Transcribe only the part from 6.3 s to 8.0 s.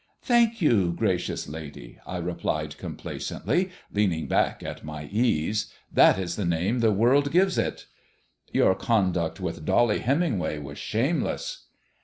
the name the world gives it."